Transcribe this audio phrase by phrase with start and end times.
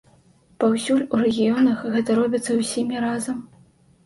[0.61, 3.37] Паўсюль у рэгіёнах гэта робіцца ўсімі разам.